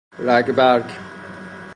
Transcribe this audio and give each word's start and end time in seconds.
رگبرگ 0.19 0.91